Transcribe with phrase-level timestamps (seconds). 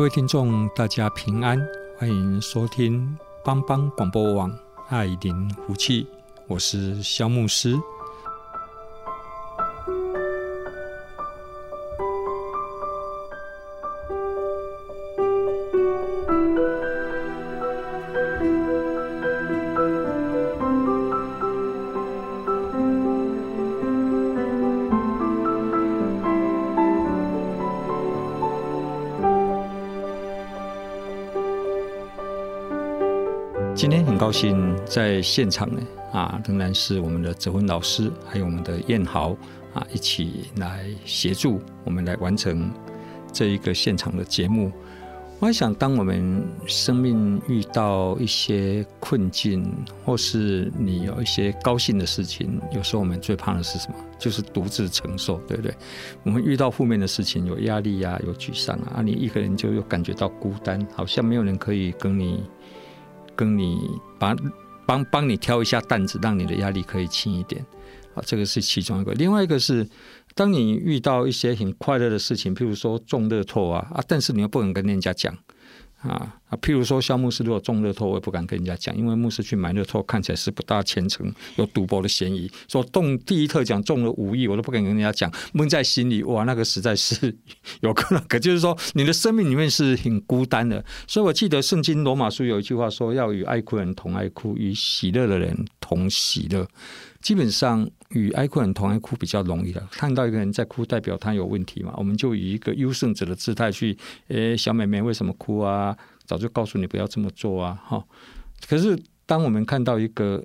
[0.00, 1.60] 各位听众，大家平安，
[1.98, 3.14] 欢迎收听
[3.44, 4.50] 帮帮广播网
[4.88, 6.06] 爱灵福气，
[6.48, 7.78] 我是肖牧师。
[34.30, 39.36] 高兴在现场呢，啊，仍然是我们的泽文老师，还有我们的燕豪
[39.74, 42.70] 啊，一起来协助我们来完成
[43.32, 44.70] 这一个现场的节目。
[45.40, 49.68] 我还想，当我们生命遇到一些困境，
[50.04, 53.96] 或是你有一些高兴的事情，有时候我们最怕的是什么？
[54.16, 55.74] 就是独自承受，对不对？
[56.22, 62.44] 我们遇到负面的事情，有压力呀、有沮丧啊，啊，你一个人就又感觉到孤单，好像没有人可以跟你。
[63.40, 64.36] 跟你帮
[64.84, 67.64] 帮帮你挑一下担子，让你的压力可以轻一点，
[68.14, 69.14] 啊，这个是其中一个。
[69.14, 69.88] 另外一个是，
[70.34, 75.34] 当你遇到一些很快乐的事情，譬如说中乐透啊啊，但是你又不能跟人家讲。
[76.00, 76.56] 啊啊！
[76.62, 82.50] 譬如说，萧牧师如果中乐透，我也不敢跟人家讲，因为牧师去买乐透看起来是不大虔诚，有赌博的嫌疑。
[82.68, 86.22] 说中第一特奖中了五亿，我都不敢跟人家讲，闷在心里。
[86.22, 87.36] 哇，那个实在是
[87.82, 88.24] 有可能。
[88.26, 90.82] 可就是说，你的生命里面是很孤单的。
[91.06, 96.66] 所以我记得圣经罗马书有一句话说：“要与爱哭人同爱哭，与喜乐的人同喜乐。”
[97.20, 103.96] 基本上与爱哭人同爱哭比较容易的，看到一个人在哭，代表他有问题嘛，我们就以一个优胜者的姿态去，
[104.28, 105.96] 诶，小妹妹为什么哭啊？
[106.26, 108.02] 早就告诉你不要这么做啊，哈。
[108.68, 110.44] 可是当我们看到一个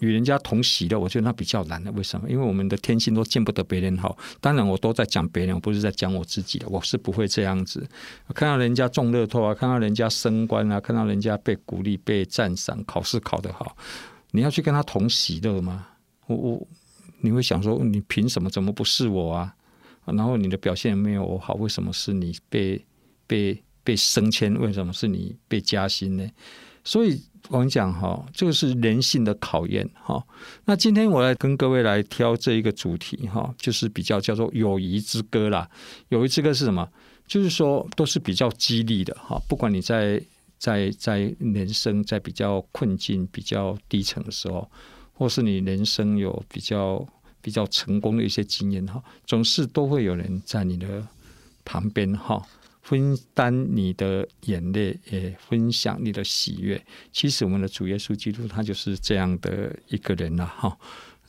[0.00, 1.90] 与人家同喜的，我觉得那比较难的。
[1.92, 2.28] 为什么？
[2.28, 4.16] 因为我们的天性都见不得别人好。
[4.40, 6.68] 当然，我都在讲别人，我不是在讲我自己的。
[6.68, 7.86] 我是不会这样子。
[8.34, 13.76] 看到人家中乐透啊，看到人家升官啊，看到人家被鼓励、被赞赏，考试考得好，
[14.32, 15.86] 你要去跟他同喜乐吗？
[16.26, 16.66] 我我，
[17.20, 18.50] 你会想说，你凭什么？
[18.50, 19.54] 怎么不是我啊？
[20.04, 22.84] 然后你的表现没有我好，为什么是你被
[23.26, 24.54] 被被升迁？
[24.54, 26.24] 为什么是你被加薪呢？
[26.84, 30.24] 所以我跟你讲哈，这个是人性的考验哈。
[30.66, 35.68] 那今天我来跟各位来挑这一个主题哈，就是比较叫做友谊之歌啦。
[36.10, 36.88] 友谊之歌是什么？
[37.26, 39.36] 就是说都是比较激励的哈。
[39.48, 40.22] 不管你在
[40.56, 44.70] 在在人生在比较困境、比较低沉的时候。
[45.16, 47.06] 或是你人生有比较
[47.40, 51.06] 比较成功的一些经验哈，总是都会有人在你的
[51.64, 52.46] 旁边哈，
[52.82, 56.80] 分担你的眼泪，也分享你的喜悦。
[57.12, 60.76] 其实我们的主耶稣基督他就是这样的一个人了哈。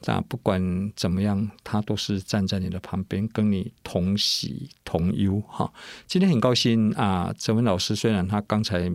[0.07, 5.69] 那不管怎么样，他都是站在你的旁边，跟你同喜同忧哈。
[6.05, 8.89] 今天很高兴啊，泽文老师虽然他刚才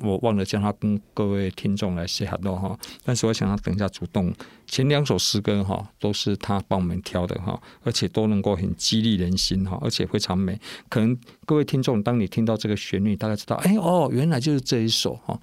[0.00, 4.32] 我忘了叫他跟各位听众来 say hello 哈，但是我想他等一下主动。
[4.66, 10.58] 前两首诗歌哈都是他帮我们挑的哈，而且都能够很激励人心哈，而且非常美。
[10.88, 11.14] 可能
[11.44, 15.38] 各位听众，当你听到这个旋律，大概知道，哎哦，原来就是这一首哈。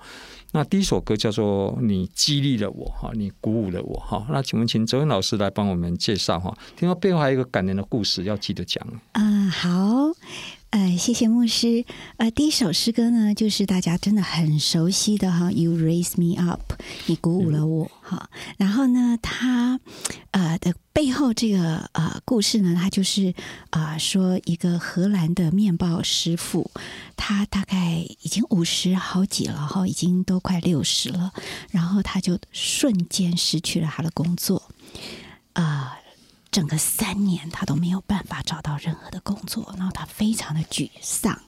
[0.54, 4.26] 那第一首歌叫做《你激励了我》哈，你鼓舞了我哈。
[4.30, 6.54] 那请问，请泽文老师来帮我们介绍哈。
[6.76, 8.86] 听说背后还有一个感人的故事，要记得讲。
[9.14, 9.70] 嗯，好。
[10.72, 11.84] 呃，谢谢牧师。
[12.16, 16.62] 呃，第一首诗歌呢，就是大家真的很熟悉的哈，“You raise me up”，
[17.08, 18.30] 你鼓舞了我哈。
[18.56, 19.82] 然后呢，他
[20.32, 23.36] 呃的背后这个呃故事呢，他就是
[23.72, 26.72] 啊、呃、说一个荷兰的面包师傅，
[27.18, 31.34] 他大概已经五十好几了哈，已经都快六十了，
[31.72, 34.64] 然后他就瞬间失去了他的工作
[35.52, 35.92] 啊。
[35.96, 36.01] 呃
[36.52, 41.40] 整个三年，他都没有办法找到任何的工作，然后他非常的沮丧。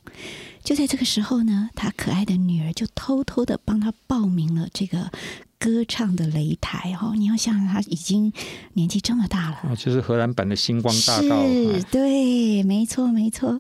[0.64, 5.12] 就在这个时候呢，他可爱的女儿就偷偷的帮他报名了这个
[5.60, 6.98] 歌唱的擂台。
[7.02, 8.32] 哦，你要想想，他已经
[8.74, 11.46] 年纪这么大了，就是荷兰版的星光大道。
[11.46, 13.60] 是，对，没错，没错。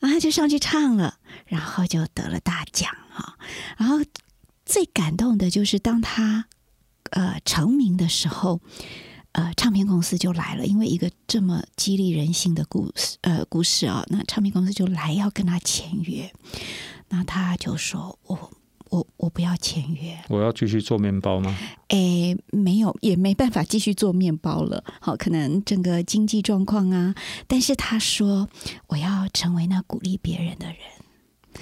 [0.00, 3.38] 然后他就上去唱了，然后就得了大奖哈。
[3.76, 4.00] 然后
[4.66, 6.46] 最感动的就是当他
[7.10, 8.60] 呃成名的时候，
[9.34, 16.32] 呃，唱片公司就来了，因为一个这么激励人心的故事呃故事啊，那唱片公司就来要跟他签约，
[17.08, 18.50] 那他就说我。
[18.90, 21.52] 我我不要签约，我要继续做面包吗？
[21.88, 24.84] 诶，没有，也没办法继续做面包了。
[25.00, 27.12] 好，可能整个经济状况啊，
[27.48, 28.48] 但是他说
[28.86, 30.76] 我要成为那鼓励别人的人。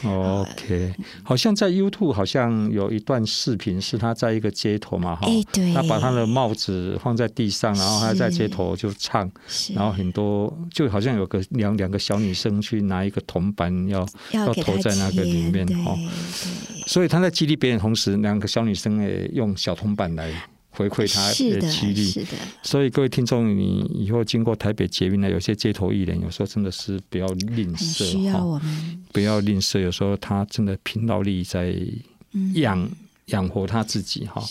[0.04, 9.30] OK，好像在 YouTube 好像有一段视频是他在一个街头嘛，哈，对，他把他的帽子放在地上，然后他在街头就唱，
[9.74, 15.96] 然后很多就好像有个两两个小女生去拿一个铜板要要投在那个里面，哈，
[16.86, 20.32] 所以他在激励别人同时，两个小女生也用小铜板来。
[20.72, 22.36] 回馈他的激励，是的。
[22.62, 29.78] 所以各位听众，你以后经过台北捷运呢，有些街头艺人，有时候真的是不要吝啬，需要我们不要吝啬。
[29.80, 31.76] 有时候他真的凭劳力在
[32.54, 32.90] 养
[33.26, 34.42] 养活他自己哈，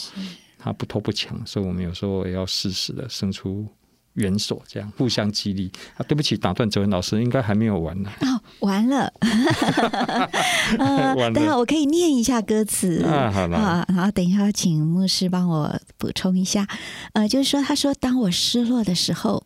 [0.60, 3.68] 他不偷不抢，所以我们有时候也要适时的生出。
[4.13, 6.04] 元首这样互相激励啊！
[6.08, 8.12] 对不起，打断哲文老师，应该还没有完呢。
[8.22, 9.12] 哦，完了。
[10.78, 11.34] 呃、完了。
[11.34, 13.86] 等下我可以念一下歌词啊，好了啊。
[13.90, 16.68] 然后等一下，请牧师帮我补充一下。
[17.13, 19.46] 呃，就是说，他说，当我失落的时候，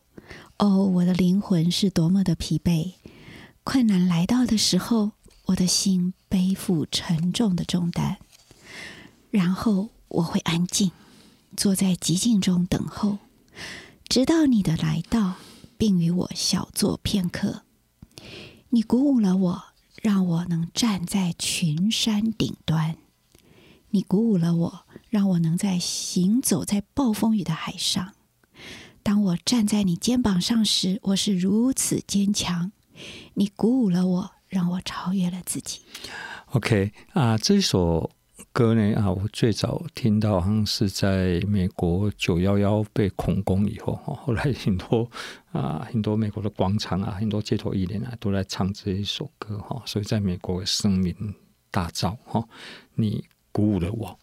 [0.57, 2.94] 哦，我的灵魂是多么的疲惫；
[3.63, 5.12] 困难来到的时候，
[5.45, 8.17] 我的心背负沉重的重担。
[9.29, 10.91] 然后我会安静，
[11.56, 13.19] 坐在寂静中等候。
[14.07, 15.35] 直到你的来到，
[15.77, 17.63] 并与我小坐片刻，
[18.69, 19.63] 你鼓舞了我，
[20.01, 22.95] 让我能站在群山顶端；
[23.89, 28.13] 你鼓舞了我，让我能在行走在暴风雨的海上。
[29.03, 32.71] 当我站在你肩膀上时，我是如此坚强。
[33.33, 35.81] 你鼓舞了我，让我超越了自己。
[36.51, 38.11] OK 啊，这首。
[38.55, 43.93] 歌呢啊，我最早听到好像是在美国九幺幺被恐攻以后，
[44.23, 45.11] 后来很多
[45.51, 51.13] 啊很多美国的广场啊，很多街头艺人啊都来唱这一首歌哈，所以在美国声名
[51.69, 52.47] 大噪哈，
[52.93, 54.17] 你鼓舞了我。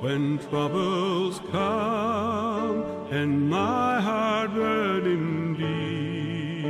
[0.00, 6.62] when troubles come and my heart burden be.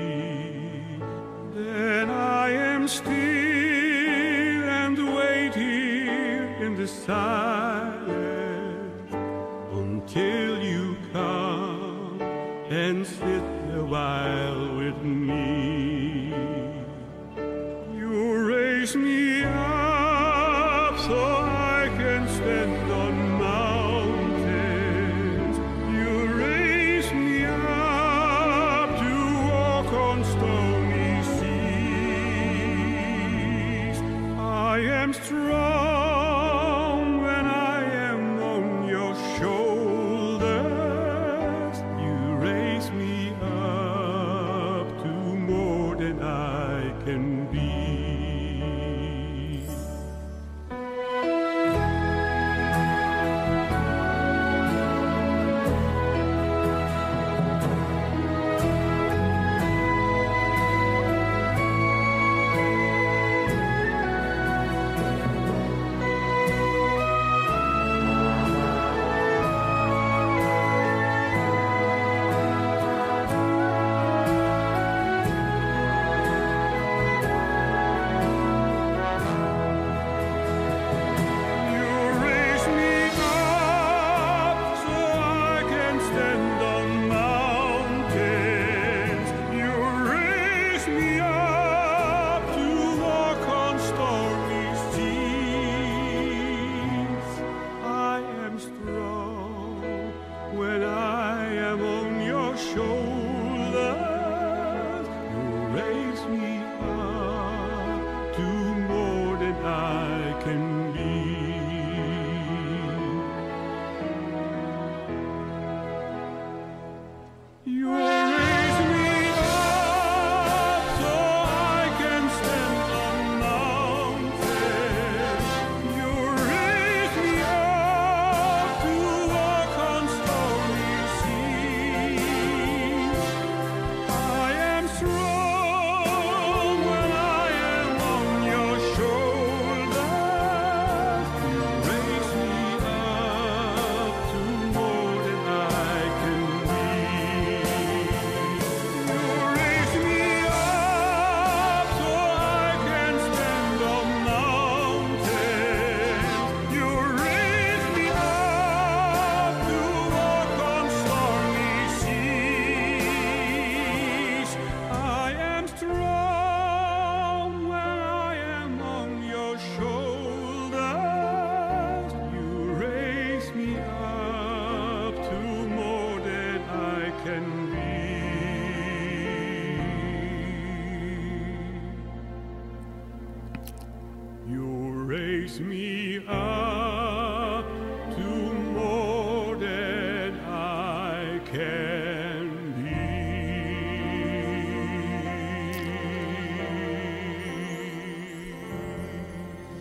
[1.53, 3.09] Then I am still
[4.81, 8.09] and wait here in the silence
[9.73, 12.23] until you come
[12.71, 13.43] and sit
[13.77, 14.78] a while.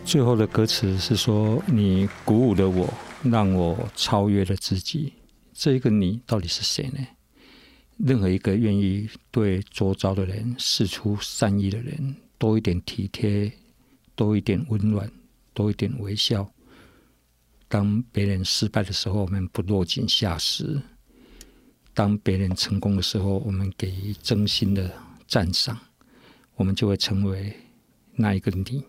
[0.04, 2.88] 最后的歌词是说：“你鼓舞了我，
[3.22, 5.12] 让我超越了自己。
[5.52, 7.06] 这一个你到底是谁呢？
[7.98, 13.52] 任何一个愿意对周遭的人释出善意的人，多一点体贴，
[14.14, 15.10] 多一点温暖，
[15.52, 16.50] 多一点微笑。
[17.68, 20.80] 当别人失败的时候，我们不落井下石；
[21.98, 24.88] 当别人成功的时候，我们给予真心的
[25.26, 25.76] 赞赏。
[26.54, 27.52] 我们就会成为
[28.14, 28.84] 那一个你。”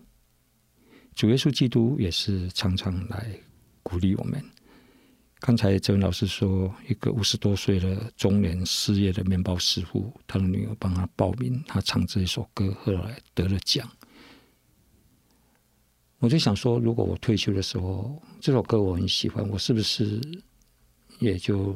[1.16, 3.36] 主耶稣基督也是常常来
[3.82, 4.40] 鼓励我们。
[5.40, 13.90] 刚才哲文老师说，一个五十多岁的中年失业的面包师傅，他的女儿帮他报名，他唱这一首歌，后来得了奖。
[16.20, 20.22] 我就想说，如果我退休的时候，这首歌我很喜欢，我是不是
[21.18, 21.76] 也就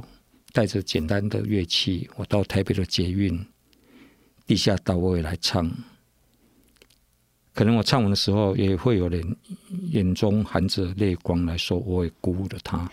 [0.53, 3.43] 带着简单的乐器，我到台北的捷运
[4.45, 5.69] 地下道，我也来唱。
[7.55, 9.36] 可能我唱完的时候，也会有人
[9.91, 12.89] 眼中含着泪光来说，我也鼓舞了他。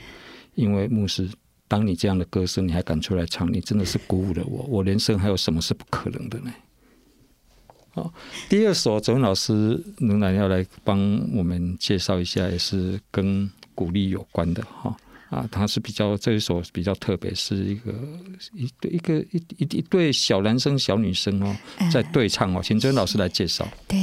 [0.54, 1.30] 因为牧师，
[1.68, 4.64] 当你这样的歌声，你还敢出来唱，你真的是鼓舞了我。
[4.64, 6.52] 我人生还有什么是不可能的呢？
[7.92, 8.12] 好，
[8.48, 10.98] 第二首，周文老师仍然要来帮
[11.34, 14.96] 我们介绍一下，也是跟鼓励有关的哈。
[15.30, 17.92] 啊，他是比较这一首比较特别，是一个
[18.52, 21.56] 一对一个一一一对小男生小女生哦，
[21.92, 23.66] 在对唱哦，请哲文老师来介绍。
[23.86, 23.98] 对，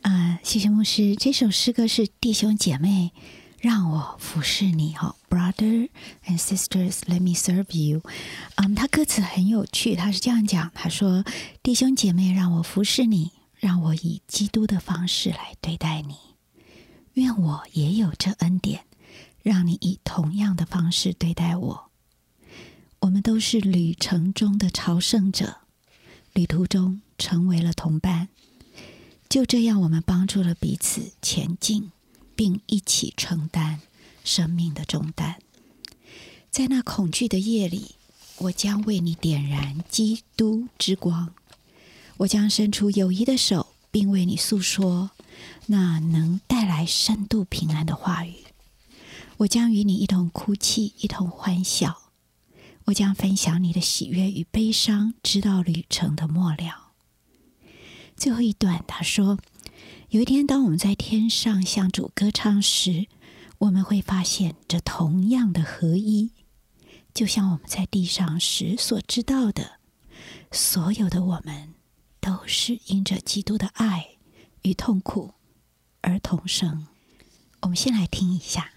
[0.00, 1.14] 啊、呃，谢谢牧师。
[1.16, 3.12] 这首诗歌是弟兄姐妹
[3.60, 5.90] 让我服侍你哈，Brother
[6.26, 8.00] and sisters, let me serve you。
[8.54, 11.24] 嗯，他歌词很有趣，他是这样讲，他说：
[11.62, 16.14] 弟兄姐妹让我服侍你，让我以基督的方式来对待你，
[17.12, 18.87] 愿我也有这恩典。
[19.48, 21.90] 让你以同样的方式对待我。
[23.00, 25.60] 我们都是旅程中的朝圣者，
[26.34, 28.28] 旅途中成为了同伴。
[29.26, 31.90] 就这样，我们帮助了彼此前进，
[32.36, 33.80] 并一起承担
[34.22, 35.36] 生命的重担。
[36.50, 37.94] 在那恐惧的夜里，
[38.36, 41.32] 我将为你点燃基督之光。
[42.18, 45.12] 我将伸出友谊的手，并为你诉说
[45.68, 48.44] 那能带来深度平安的话语。
[49.38, 52.10] 我将与你一同哭泣，一同欢笑。
[52.86, 56.92] 我将分享你的喜悦与悲伤，直到旅程的末了。
[58.16, 59.38] 最后一段，他说
[60.10, 63.06] ：“有一天，当我们在天上向主歌唱时，
[63.58, 66.30] 我们会发现这同样的合一，
[67.14, 69.78] 就像我们在地上时所知道的，
[70.50, 71.74] 所有的我们
[72.18, 74.16] 都是因着基督的爱
[74.62, 75.34] 与痛苦
[76.00, 76.88] 而同生。”
[77.62, 78.72] 我们先来听一下。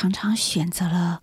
[0.00, 1.22] 常常选择了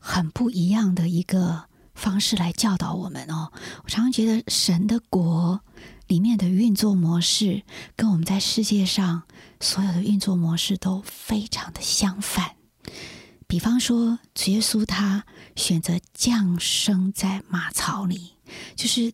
[0.00, 3.52] 很不一样的一个方式来教导我们哦。
[3.84, 5.60] 我常常觉得神的国
[6.08, 7.62] 里面的运作模式
[7.94, 9.22] 跟我们在世界上
[9.60, 12.56] 所有的运作模式都非常的相反。
[13.46, 18.32] 比方说，主耶稣他选择降生在马槽里，
[18.74, 19.12] 就是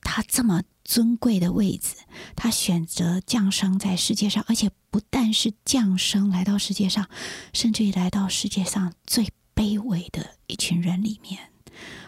[0.00, 1.96] 他这么尊贵的位置，
[2.34, 7.06] 他选择降生在世界上，而且不但是降生来到世界上，
[7.52, 11.50] 甚至于来到世界上最卑微的一群人里面。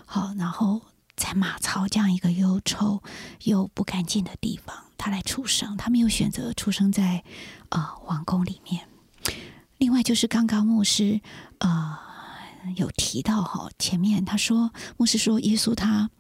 [0.06, 0.80] 好，然后
[1.14, 3.02] 在马槽这样一个忧臭
[3.42, 5.76] 又不干净的地方，他来出生。
[5.76, 7.22] 他没有选择出生在、
[7.68, 8.88] 呃、王宫里面。
[9.76, 11.20] 另外就是刚刚牧师。
[11.58, 12.09] 呃
[12.76, 16.10] 有提到哈，前面他说牧师说耶稣他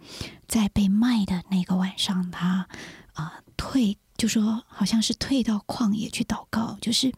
[0.48, 2.68] 在被卖的那个晚上，他
[3.14, 7.12] 啊、退就说好像是退到旷野去祷告，就是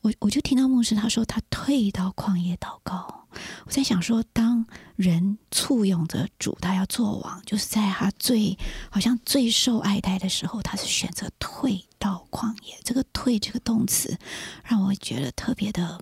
[0.00, 3.26] 我我就听到牧师他说他退到旷野祷告，
[3.66, 8.58] 我在想说，当人簇拥着主，他要做王，就是在他最
[8.90, 12.78] 好像最受爱戴的时候，他是选择退到旷野。
[12.82, 14.18] 这个“退”这个动词
[14.64, 16.00] 让我觉得特别的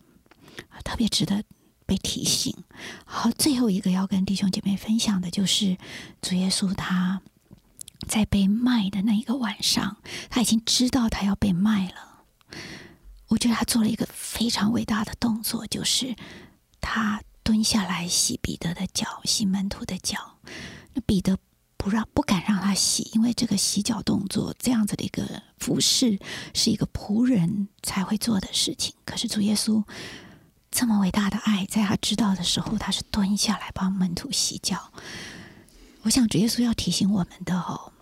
[0.84, 1.42] 特别值得。
[1.88, 2.54] 被提醒，
[3.06, 5.78] 好，最后一个要跟弟兄姐妹分享的就是
[6.20, 7.22] 主耶稣他
[8.06, 9.96] 在被卖的那一个晚上，
[10.28, 12.24] 他已经知道他要被卖了。
[13.28, 16.14] 我觉得他做了一个非常伟大的动作，就是
[16.78, 20.36] 他蹲下来洗彼得的脚，洗门徒的脚。
[20.92, 21.38] 那彼得
[21.78, 26.18] 不让，不敢让他洗，因为这个洗脚动作这样子的一个服侍，
[26.52, 28.94] 是一个仆人才会做的事情。
[29.06, 29.82] 可是主耶稣。
[30.70, 34.92] 这么伟大的爱，在他知道的时候，他是蹲下来帮门徒洗脚。
[36.02, 37.92] 我想主耶稣要提醒我们的哦，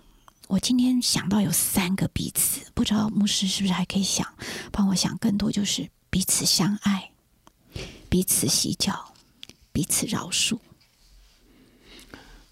[0.49, 4.27] 我今天想到有三个彼此，不知道牧师是不是还可以想
[4.71, 7.11] 帮我想更多，就是彼此相爱、
[8.11, 9.15] 彼此洗脚、
[9.73, 10.59] 彼此饶恕。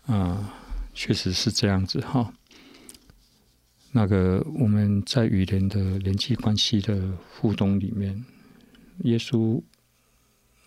[0.07, 0.55] 啊，
[0.95, 2.33] 确实是这样子哈。
[3.91, 8.25] 那个我们在与人的人际关系的互动里面，
[9.01, 9.61] 耶稣。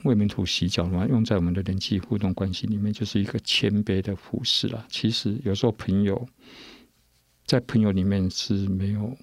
[0.03, 4.85] 为民徒洗脚嘛，用在我们的人际互动关系里面，就是一个谦卑的服侍啦。
[4.89, 6.27] 其实有时候朋友
[7.45, 9.17] 在朋友里面是没有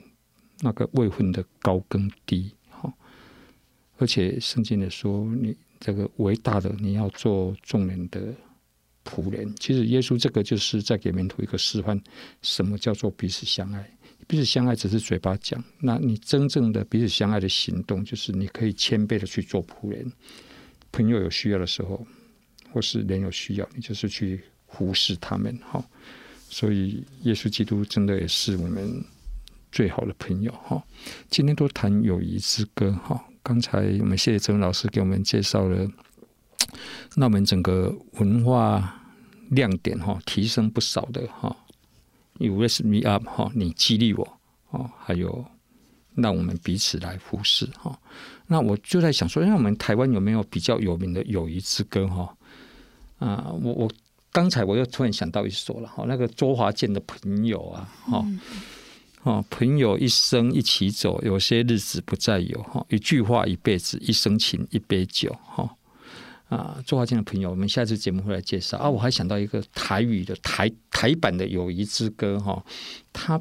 [0.61, 2.93] 那个位分的高跟低，哈。
[3.99, 8.35] 而且圣经里说，你这个伟大的，你要做众人的
[9.05, 9.55] 仆人。
[9.61, 12.03] 其实耶稣这个就是在给门徒一个示范，
[12.43, 13.89] 什么叫做彼此相爱？
[14.27, 20.11] 彼此相爱只是嘴巴讲，那你真正的彼此相爱的行动，就是你可以谦卑的去做仆人。
[20.94, 22.07] 朋友有需要的时候，
[22.72, 25.85] 或是人有需要，你就是去服侍他们，哈。
[26.48, 29.04] 所以耶稣基督真的也是我们
[29.72, 30.80] 最好的朋友，哈。
[31.28, 33.20] 今天都谈友谊之歌，哈。
[33.42, 35.90] 刚才我们谢谢曾老师给我们介绍了，
[37.16, 39.02] 那我们整个文化
[39.50, 41.57] 亮点，哈，提升不少的，哈。
[42.38, 45.44] You raise me up，哈，你激励我，哦，还有
[46.14, 47.98] 让我们彼此来服侍，哈。
[48.46, 52.37] 那我就在想说，因为我们台湾有没有比较有名的友谊之歌哈？
[53.18, 53.90] 啊，我我
[54.30, 58.26] 刚才我又突然想到一首了哈，那个周华健的朋友啊，哈，
[59.22, 65.76] 哦，朋友一生一起走，有些日子不再有哈，一句话一辈子，一生情一杯酒哈。
[66.50, 68.90] 啊，周华健的朋友，我们下次节目会来介绍啊。
[68.90, 72.62] 我还想到一个台语的台台版的友谊之歌哈，
[73.12, 73.40] 他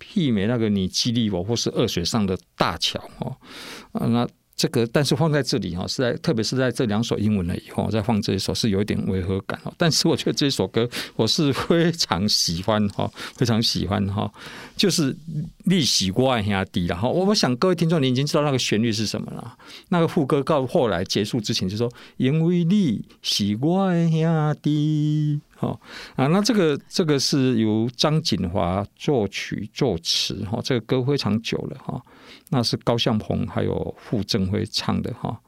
[0.00, 3.36] 媲美那个你激励我，或是二水上的大桥哈
[3.92, 4.26] 啊那。
[4.58, 9.72] 这个，但是放在这里哈，是在特别是在这两首英文了以后，再放这一首是有一点违和感哦。
[9.78, 14.28] 但是我觉得这首歌我是非常喜欢哈，非常喜欢哈。
[14.76, 15.16] 就是
[15.64, 17.08] 你是我的兄弟了哈。
[17.08, 19.56] 我我想各位听众，你已经知道那个旋律是什么了。
[19.90, 25.40] 那个副歌到后来结束之前就说，因为你是我的兄弟。
[25.54, 25.80] 好
[26.16, 32.02] 啊，那这个这个是由张锦华作曲作词哈，这个歌非常久了哈。
[32.50, 35.38] 那是高向鹏还有傅政辉唱的哈，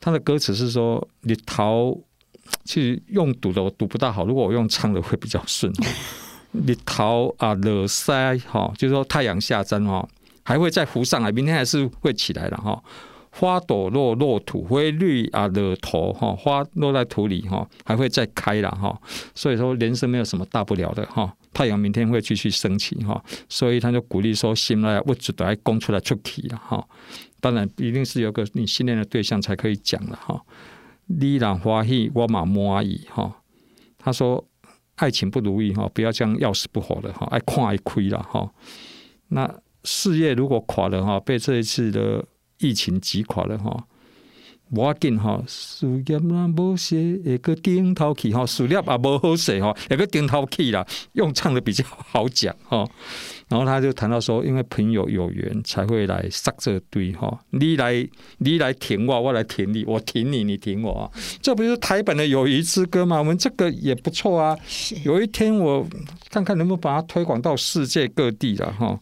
[0.00, 1.96] 他的歌词是说：“你逃，
[2.64, 5.72] 其实用读的我读不大好，如果我用唱的会比较顺。
[6.52, 10.06] 你逃啊，惹塞哈，就是说太阳下山哈，
[10.44, 12.80] 还会再浮上来，明天还是会起来的哈。
[13.36, 18.96] 花朵落落土会绿啊，的头哈，花落在土里哈，还会再开了哈。
[19.34, 26.84] 所以说人生没有什么大不了的哈。”太阳明天会继续升起哈，所以他就鼓励说：“心来物质都要供出来出题了哈。
[27.40, 30.40] 当然，一定是有个你信任的对象才可以讲了哈。
[31.06, 33.40] 你让欢喜，我嘛满意哈。
[33.98, 34.44] 他说：
[34.96, 38.48] 爱情不如意哈，不要这样要死不活的哈，爱看爱亏了哈。
[39.28, 39.52] 那
[39.84, 42.24] 事业如果垮了哈，被这一次的
[42.64, 43.84] 疫情击垮了哈，
[44.70, 52.88] 无要紧哈，事业啦无写，一个顶头去哈，事业也无好写哈，一个顶头去啦，用唱的比较好讲哈。
[53.46, 63.18] 然后他就谈到说，因为朋友有缘才会来杀这堆哈，你来你来挺我，我来挺你，我挺你，你挺我，这不是台本的友谊之歌吗？
[63.18, 64.58] 我们这个也不错啊。
[65.04, 65.86] 有一天我
[66.30, 68.98] 看看能不能把它推广到世界各地了哈。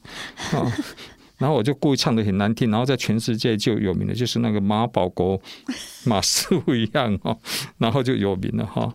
[1.42, 5.40] 然后我就故意唱的很难听，然后在全世界就有名的，就是那个马保国、
[6.06, 7.36] 马师傅一样哈，
[7.78, 8.94] 然后就有名了哈。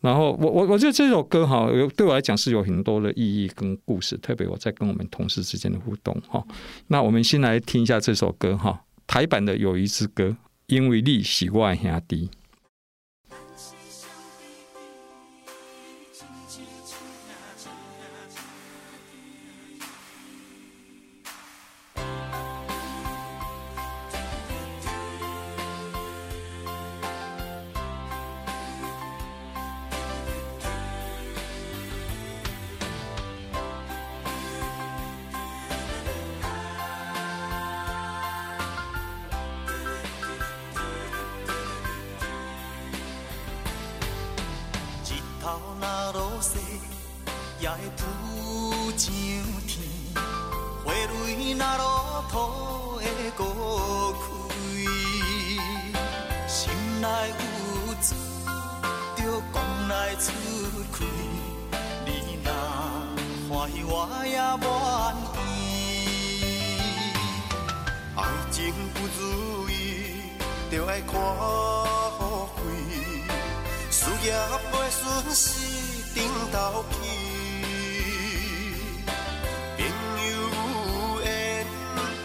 [0.00, 6.42] 然后我我我觉得这首歌哈，有对我来讲是有很多的意义跟故事，特别我在跟我们同事之间的互动哈。
[6.86, 10.28] 那我们先来听一下这首歌哈，台版的《友谊之歌》，
[10.68, 11.66] 因为你是我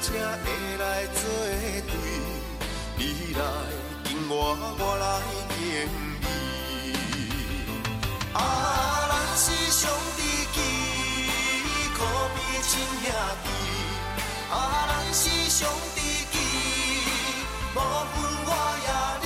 [0.02, 0.46] 才会
[0.78, 1.22] 来作
[1.88, 1.94] 对。
[2.98, 3.42] 你来
[4.04, 4.34] 敬我，
[4.80, 5.06] 我来
[5.54, 5.56] 敬
[6.22, 6.26] 你。
[8.34, 8.40] 啊，
[9.10, 9.82] 咱是兄
[10.18, 10.20] 弟
[10.54, 10.58] 情，
[11.94, 12.00] 可
[12.34, 12.70] 比亲
[13.04, 13.06] 兄
[13.44, 13.48] 弟。
[14.50, 14.54] 啊，
[14.90, 15.60] 咱是兄
[15.96, 16.00] 弟
[16.32, 16.36] 情，
[17.76, 18.14] 无分
[18.48, 18.50] 我
[18.82, 18.90] 也
[19.22, 19.26] 你。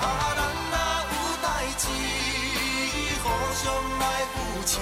[0.00, 0.04] 啊，
[0.36, 0.76] 咱若
[1.12, 1.44] 有代
[1.78, 1.82] 志，
[3.22, 3.64] 互相
[3.98, 4.72] 来扶持。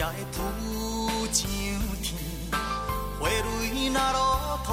[0.00, 0.40] 也会浮
[1.30, 1.36] 上
[2.00, 2.08] 天，
[3.20, 3.38] 花蕊
[3.92, 4.68] 若落土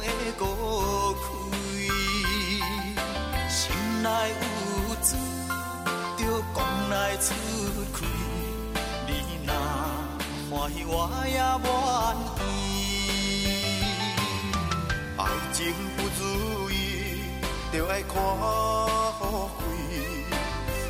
[0.00, 0.04] 会
[0.36, 0.42] 孤
[1.22, 1.24] 开，
[3.48, 3.62] 心
[4.02, 4.08] 内
[4.40, 4.42] 有
[5.04, 5.08] 珠
[6.18, 6.20] 就
[6.52, 6.58] 讲
[6.90, 7.32] 来出
[7.94, 7.96] 开，
[9.06, 9.10] 你
[9.46, 9.48] 若
[10.50, 10.90] 欢喜我
[11.26, 11.70] 也愿
[12.40, 12.44] 意，
[15.16, 15.20] 爱
[15.52, 15.56] 情
[15.96, 16.20] 不如
[16.72, 16.74] 意
[17.72, 18.12] 就爱看
[19.20, 19.62] 开，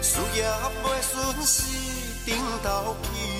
[0.02, 0.38] 事业
[0.82, 1.12] 袂顺
[1.44, 1.52] 时
[2.24, 3.35] 顶头去。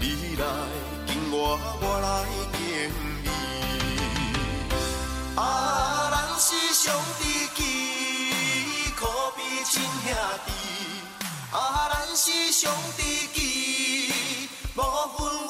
[0.00, 0.44] 你来
[1.06, 1.36] 敬我
[1.80, 2.06] 我来
[2.52, 2.60] 敬
[3.22, 3.28] 你，
[5.36, 7.22] 啊，咱是兄弟
[7.54, 7.60] 己，
[8.96, 9.00] 可
[9.36, 10.12] 比亲兄
[10.46, 10.50] 弟。
[11.52, 13.38] 啊，咱是兄弟己，
[14.74, 14.80] 无
[15.16, 15.46] 分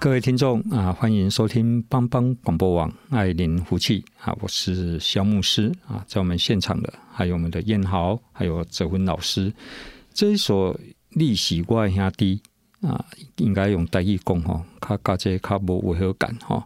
[0.00, 9.52] 各位听众啊，欢迎收听帮帮广播网爱邻福气啊，我是肖牧师啊，在我们现场的还有我们的燕豪，还有泽文老师。
[10.14, 10.74] 这一首
[11.10, 12.40] 历史我的兄弟
[12.80, 13.04] 啊，
[13.36, 16.64] 应该用台语讲吼，较加这较无违和感吼。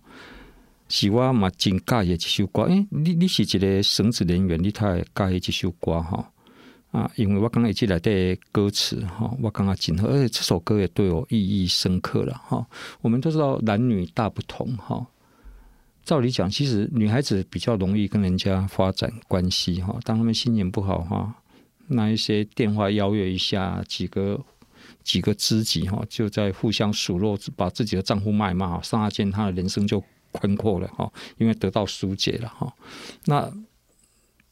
[0.88, 6.24] 是我嘛真介意这首歌，诶、你你是一个绳子人员，你太介意这首歌吼。
[6.94, 12.64] 啊，因为我刚刚一进来的歌词哈，我刚刚紧合，而且这首歌也对我意义深刻了哈。
[13.00, 15.04] 我们都知道男女大不同哈，
[16.04, 19.98] 照理讲，其实女孩子比较容易跟人家发展关系哈。
[20.04, 21.34] 当他们心情不好哈，
[21.88, 24.40] 那一些电话邀约一下，几个
[25.02, 32.72] 几个知己哈，就在互相数落，把自己的丈夫骂骂，刹那间他的人生就宽阔了哈，因为得到疏解了哈。
[33.24, 33.52] 那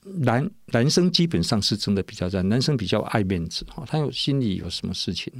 [0.04, 5.32] 男男生基本上是真的比较在，男生比较爱面子哈，他有心里有什么事情，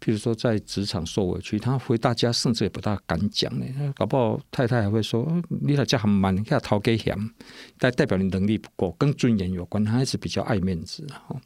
[0.00, 7.16] 譬如说在职场受委屈，他回大家甚至也不大敢讲呢，搞不好太太还会说你老家很蛮，你要讨给嫌，
[7.78, 11.40] 代代表你能力不够，跟尊严有关，他还是比较爱面子哈，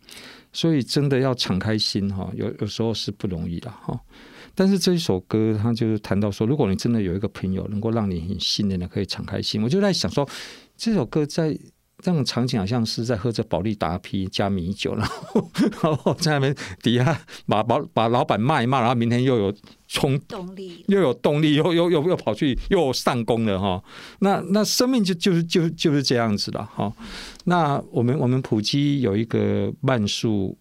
[0.50, 4.00] 所以真的要敞开心哈，有有时候是不容易的哈。
[4.54, 10.26] 但是这一首歌，他就是谈到说，如果你真的有一个朋友能够让你很信任的，可以敞开心，我就在想说，
[10.76, 11.58] 这首歌在。
[12.05, 15.51] 这种场景好像是在喝着保利达啤加米酒，然后
[15.83, 19.55] 然后在那边底下把把把老板骂一骂，然后明天又有
[19.88, 23.83] 冲动力，又有动力，又又又又跑去又上工了哈。
[24.19, 26.93] 那那生命就就是就就是这样子了哈。
[27.45, 30.55] 那我们我们普基有一个慢速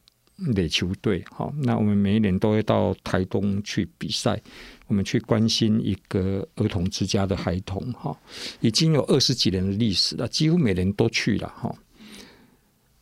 [0.56, 4.42] 垒球队，哈，那我们每一年都会到台东去比赛。
[4.88, 8.16] 我们去关心一个儿童之家的孩童，哈，
[8.60, 11.74] 已经有二十几年的历史了，几乎每年都去了，哈。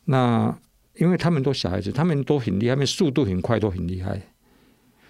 [0.04, 0.56] 那
[0.96, 4.20] 因为他们都小孩子，他们都很厉害，他们速度很快，都很厉害。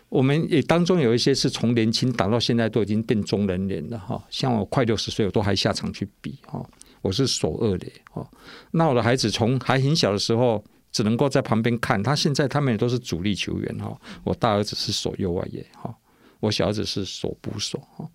[0.08, 4.22] 我们也当中有一些是从年轻打到现在都已经变中人脸了，哈。
[4.28, 6.62] 像我快六十岁，我都还下场去比，哈。
[7.00, 8.26] 我是守二的，哈。
[8.70, 13.98] 那我的孩子从还很小的时候，只能够在旁边看，他现在他们也都是主力球员，哈。
[14.22, 15.94] 我大儿子是守右外野，哈。
[16.42, 18.09] 我小儿子是守捕手哈，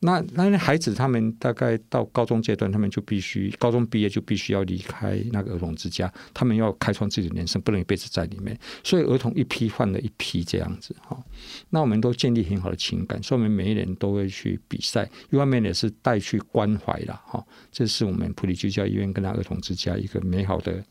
[0.00, 8.58] 那那孩子他们大概到高中阶段，他们就必须高中毕业就必须要离开那个儿童之家，他们要开创自己的人生，不能一辈子在里面。
[8.82, 11.22] 所以儿童一批换了一批这样子哈。
[11.68, 17.44] 那我们都建立很好的情感，所以我们每一年都会去比赛，一方面也是带去关怀了哈。
[17.70, 20.82] 这是我们埔里基督教医院跟那儿童之家一个美好的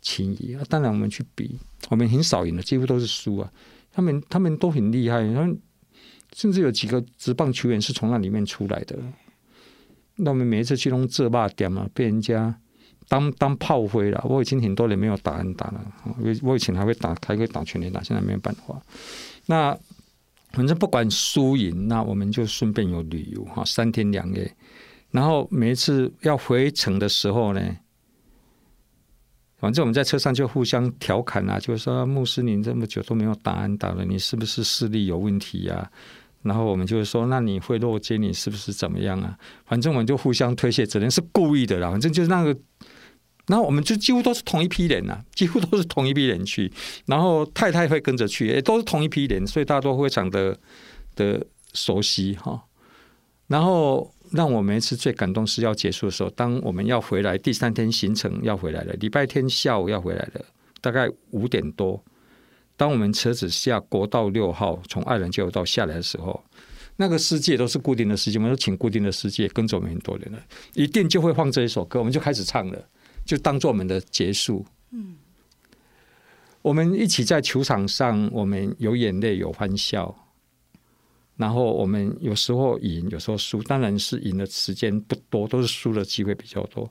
[0.00, 0.62] 情谊啊。
[0.68, 3.52] 当然我们去比，我们很少赢的，几乎都是输啊。
[3.92, 5.60] 他们他们都很厉害，他们。
[6.34, 8.96] 甚至有几个职棒球员是从那里面出来的。
[10.16, 12.54] 那我们每一次去弄这霸点嘛，被人家
[13.08, 14.22] 当当炮灰了。
[14.28, 18.80] 我已经很多年没有打安打了，我我以前还会打，还会打全垒打，现在没有办法。
[19.46, 19.76] 那
[20.52, 24.54] 反正不管输赢，那我们就顺便有旅游哈，三天两夜。
[25.10, 27.76] 然后每一次要回程的时候呢，
[29.56, 35.90] 反正我们在车上就互相调侃啊，就是说牧师，您这么久都没有打安打了，你是不是视力有问题呀、啊？
[36.42, 39.36] 然后我们就是说，那你会落肩，你是不是怎么样啊？
[39.66, 41.90] 反正我们就互相推卸责任，是故意的啦。
[41.90, 42.56] 反正就是那个，
[43.46, 46.72] 然后我们就几乎都是同一批人呐， 几乎都是同一批人去。
[47.04, 50.56] 然后太太会跟着去，也都是同一批人，所以大家都非常的
[51.14, 52.62] 的熟悉哈。
[53.46, 60.44] 然后让我每一次最感动是要结束的时候，当我们要回来，第三天行程要回来了，礼拜天下午要回来了，
[60.80, 62.02] 大概五点多。
[62.80, 66.42] 当我们车子下国道六号，从爱兰交流道下来的时候，
[66.96, 72.88] 那个世界都是固定的世界，我们都请固定的世界跟着我们很多人了，一定就会放这一首歌，我们就开始唱了，
[73.22, 74.64] 就当做我们的结束。
[74.92, 75.16] 嗯，
[76.62, 80.16] 我们一起在球场上，我们有眼泪，有欢笑，
[81.36, 86.90] 然后我们有时候赢，有时候输，当然是赢的时间不多，都是输的机会比较多。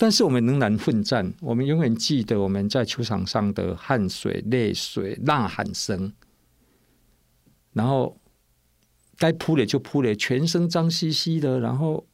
[0.00, 6.10] 但是我们仍然奋战，我们永远记得我们在球场上的汗水、泪水、呐喊声，
[7.74, 8.16] 然后
[9.18, 11.60] 该扑垒就扑垒，全身脏兮兮的。
[11.60, 12.06] 然后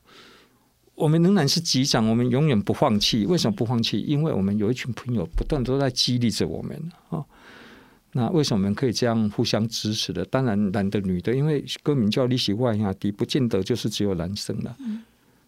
[0.96, 3.25] 我们仍然是击掌，我们永远不放弃。
[3.25, 4.01] 为什么不放弃？
[4.01, 7.25] 因为我们有一群朋友不断都在激励着我们啊。
[8.14, 10.25] 那为什么我们可以这样互相支持的？
[10.25, 14.77] 当然，男的、女的，因为歌名叫《你是我的兄弟》，不见得就是只有男生了。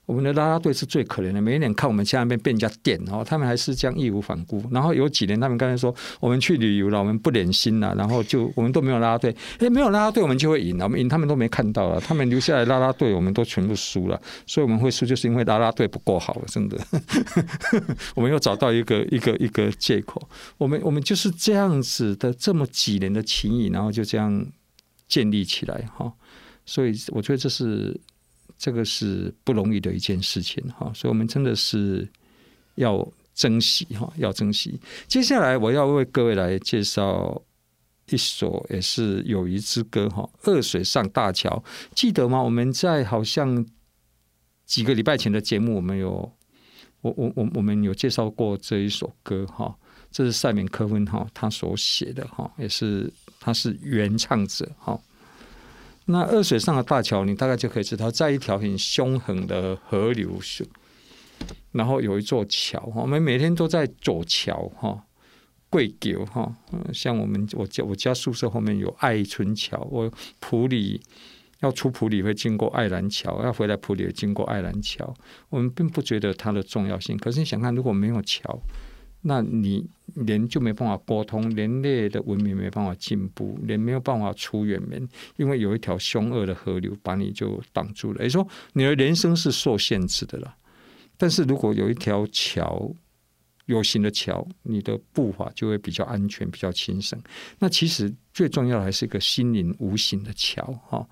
[0.08, 4.64] 我们的拉拉队是最可怜的，每一年看我们下面被人家点哦，他们还是这样义无反顾。
[4.70, 16.78] 然后有几年，他们刚才说我们去旅游了，我们不忍心了，然后就我们都没有拉拉队， 哎，没有拉拉队我们就会赢了，我们赢他们都没看到了，他们留下来拉拉队我们都全部输了，所以我们会输就是因为拉拉队不够好了，真的。
[18.16, 24.46] 我们又找到一个一个一个借口，我们我们就是这样子的这么几年的情谊，然后就这样
[25.06, 26.10] 建立起来哈。
[26.64, 27.98] 所以我觉得这是
[28.58, 32.06] 这个是不容易的一件事情哈，所以我们真的是
[32.74, 34.80] 要珍惜哈，要珍惜。
[35.06, 37.40] 接下来我要为各位来介绍
[38.10, 41.62] 一首也是友谊之歌哈，《二水上大桥》，
[41.94, 42.42] 记得吗？
[42.42, 43.64] 我们在好像
[44.66, 46.10] 几个礼拜前的节目，我们有
[47.02, 49.72] 我我我我们有介绍过这一首歌哈，
[50.10, 55.00] 这是赛明科芬哈他所写的哈，也是他是原唱者哈。
[56.10, 60.66] 那二水上的大桥，你大概就可以知道，在一条很凶狠的河流上，
[61.72, 62.90] 然后有一座桥。
[62.96, 65.04] 我们每天都在走桥哈，
[65.68, 66.56] 贵桥哈。
[66.94, 70.98] 像我们我家我家宿舍后面有爱春桥，我普里
[71.60, 75.14] 要出普里会经过爱兰桥，要回来普里也经过爱兰桥。
[75.50, 78.58] 我们并不觉得它的重要性，可是你想看，如果没有桥。
[79.28, 88.22] 那你人就没办法沟通，人类的文明没办法进步，人没有办法出远门，因为有一条凶恶的河流把你就挡住了。
[88.22, 90.56] 也就说，你的人生是受限制的了。
[91.18, 92.90] 但是如果有一条桥，
[93.66, 97.20] 有形的桥，你的步伐就会比较安全，比较轻省。
[97.58, 101.06] 那其实最重要的还是一个心灵无形的桥哈。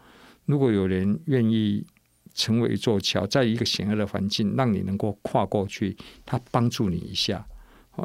[0.46, 1.84] 如果有人愿意
[2.32, 7.46] 成为一座桥，在一个险恶的环境，让你能够跨过去，他帮助你一下。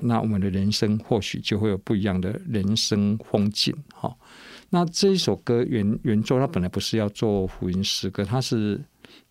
[0.04, 4.16] 那我们的人生或许就会有不一样的人生风景哈。
[4.70, 8.82] 那这一首歌原原作，它本来不是要做福音诗歌，它是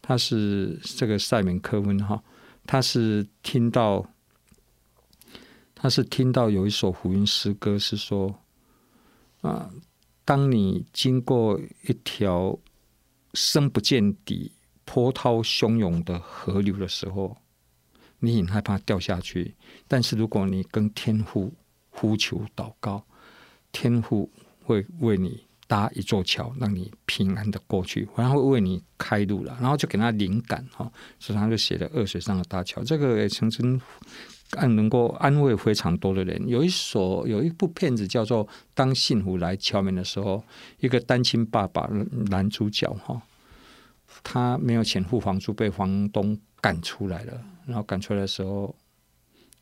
[0.03, 2.23] 它是这个赛门科温哈，
[2.67, 4.07] 他是听到
[5.75, 8.39] 他是听到有一首福音诗歌是说
[9.41, 9.71] 啊，
[10.25, 12.59] 当你经过一条
[13.33, 14.53] 深不见底、
[14.85, 17.37] 波涛汹涌的河流的时候。
[18.21, 19.55] 你很害怕掉下去，
[19.89, 21.53] 但是如果你跟天父
[21.91, 23.03] 呼求祷告，
[23.73, 24.31] 天父
[24.63, 32.83] 会为你搭一座桥，让你平安的过去，然后为你开路了，然后就给他灵感哈，所以他就写了《恶水上的大桥》。
[32.85, 33.81] 这个也曾经
[34.53, 36.49] 安能够安慰非常多的人。
[36.49, 40.39] 有一所有一部片子叫做《当幸福来敲门的时候》，
[40.81, 41.89] 一个单亲爸爸
[42.31, 43.23] 男主角哈，
[44.25, 47.41] 他没有钱付房租，被房东赶出来了。
[47.71, 48.75] 然后赶出来的时候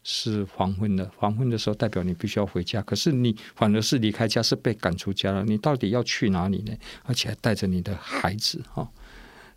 [0.03, 5.45] 是黄昏的，黄昏的时候代表你必须要回家，可是你反而是离开家，是被赶出家了。
[5.45, 6.73] 你到底要去哪里呢？
[7.03, 8.89] 而且还带着你的孩子哈。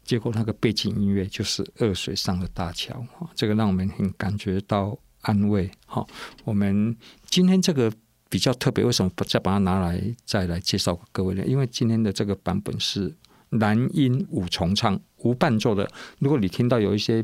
[0.03, 6.05] 结果那个背景音乐就是恶水上的大桥哈，这个让我们很感觉到安慰哈。
[6.43, 6.93] 我们
[7.29, 7.89] 今天这个
[8.27, 11.45] 比较特别，为什么不再把它拿来再来介绍给各位呢？
[11.45, 13.15] 因为今天的这个版本是
[13.51, 15.89] 男音五重唱无伴奏的。
[16.19, 17.23] 如果你听到有一些。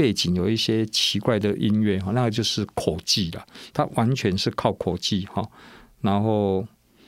[0.00, 5.46] 背景有一些奇怪的音乐哈，那个就是口技了，它完全是靠口技哈。
[6.00, 6.66] 然后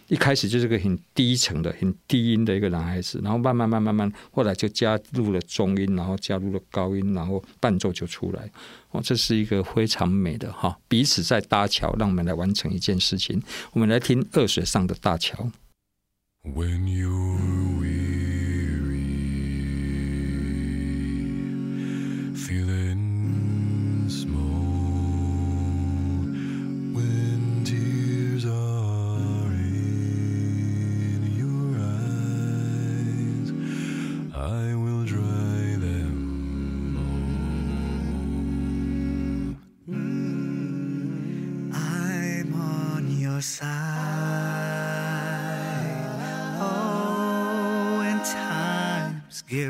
[0.08, 8.50] 一开始就是个很低沉的、很低音的一个男孩子，然后慢慢、慢、慢慢，后来就加入了中音，然后加入了高音，然后伴奏就出来。
[8.90, 13.42] 哦，这是一个非常美的哈，彼此在搭桥，让我们来完成一件事情。
[13.72, 15.50] 我们来听《恶水上的大桥》。
[16.54, 16.86] When
[43.42, 43.68] side.
[46.60, 49.68] Oh, when times get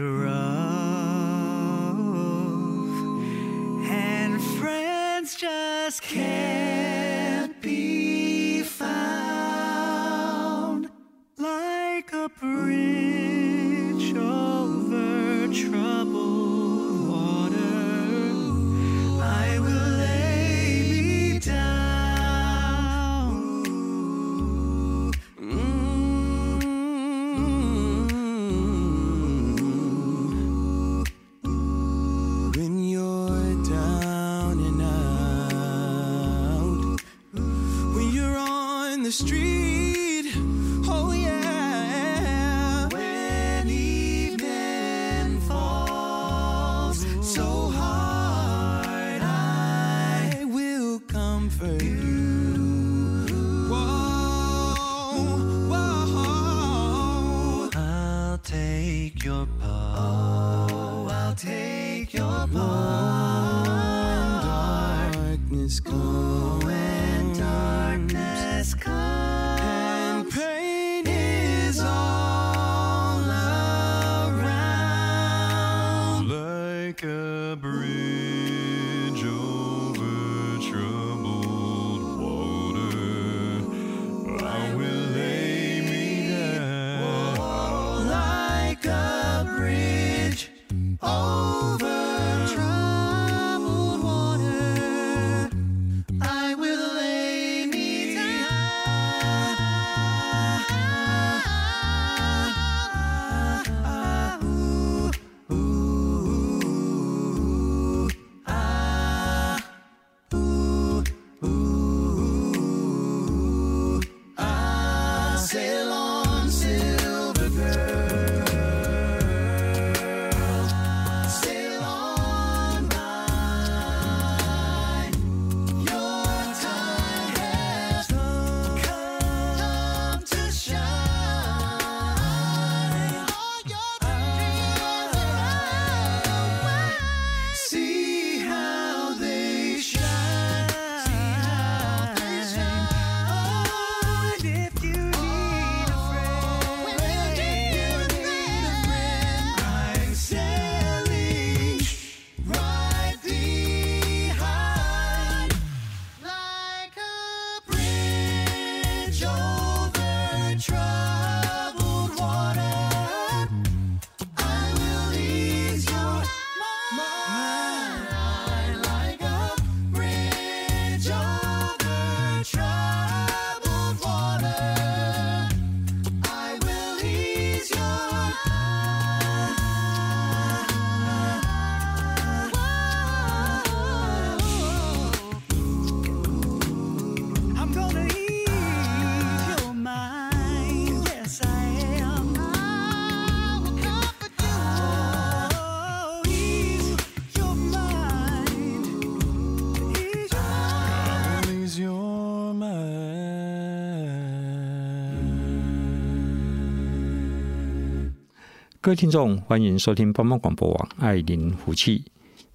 [208.82, 212.04] 各位听众，欢迎收听帮帮广播网爱邻福气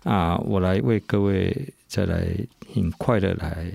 [0.04, 0.38] 啊！
[0.40, 2.28] 我来为各位再来
[2.74, 3.72] 很快的来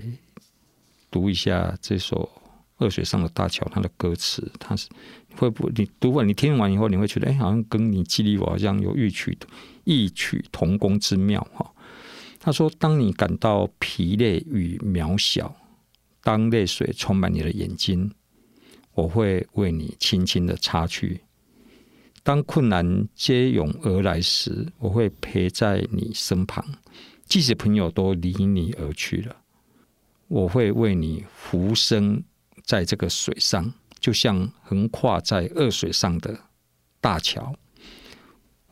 [1.09, 2.29] 读一下这首
[2.85, 4.51] 《恶水上的大桥》它的歌词。
[4.59, 4.87] 它是
[5.35, 9.35] 会不你读完你听完以后，你会觉得哎，好像跟你激励我好像有异曲
[9.83, 11.73] 异曲同工之妙哈。
[12.39, 15.55] 他说：“当你感到疲累与渺小，
[16.21, 18.11] 当泪水充满你的眼睛，
[18.93, 21.21] 我会为你轻轻的擦去。”
[22.23, 26.65] 当困难接踵而来时，我会陪在你身旁，
[27.25, 29.35] 即使朋友都离你而去了，
[30.29, 32.23] 我会为你浮生
[32.63, 36.39] 在这个水上，就像横跨在恶水上的
[37.01, 37.53] 大桥。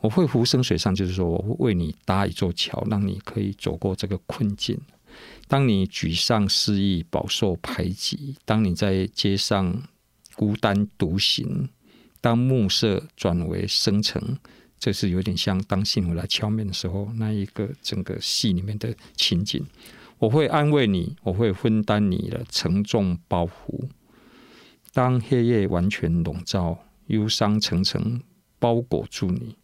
[0.00, 4.80] 我会浮生水上，就是说，我会为你搭一座桥，让你可以走过这个困境。
[5.46, 9.82] 当你沮丧失意、饱受排挤，当你在街上
[10.34, 11.68] 孤单独行。
[12.22, 14.38] 当暮色转为深沉，
[14.78, 19.62] 这是有点像当幸福来敲门的时候，那一个整个戏里面的情景。
[20.18, 23.88] 我会安慰你，我会分担你的沉重包袱。
[24.92, 28.22] 当黑夜完全笼罩，忧伤层层
[28.60, 29.56] 包裹住你，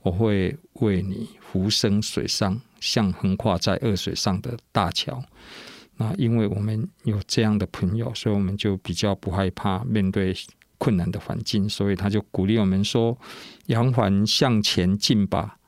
[0.00, 5.22] 我会为你浮生水上，像横跨在恶水上的大桥。
[5.96, 10.34] 那因为我们有这样的朋友，所以我们就比较不害怕面对。
[10.78, 13.18] 困难的环境，所以他就鼓励我们说
[13.66, 15.58] ：“杨环向前进吧，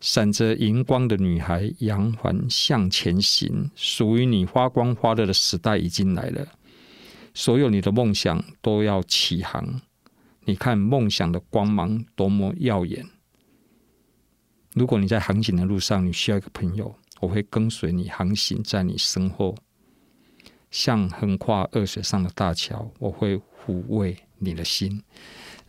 [0.00, 6.46] 闪着荧光的女孩，杨环向前行，属于你发光发热的时代已经来了。
[7.34, 9.80] 所有你的梦想都要起航，
[10.44, 13.06] 你看梦想的光芒多么耀眼。
[14.74, 19.54] 如果你在航行的路上，你需要一个朋友，我会跟随你航行在你身后。”
[20.68, 25.02] 像横跨恶水上的大桥，我会抚慰你的心。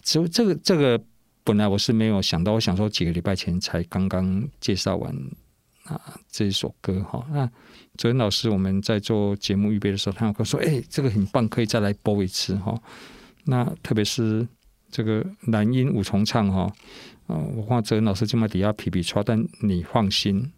[0.03, 1.01] 所以这个这个
[1.43, 5.13] 本来我是没有想到，我想说几个礼拜前才刚刚介绍完
[5.83, 7.25] 啊这一首歌哈。
[7.31, 7.49] 那
[7.97, 12.79] 哲恩老师我们在做节目预备的时候，他有跟我说：“哎，这个很棒，可以再来播一次哈。”
[13.45, 14.47] 那特别是
[14.91, 16.71] 这个男音五重唱哈，
[17.27, 20.51] 啊，我看哲恩老师这么底下皮皮剉，但你放心。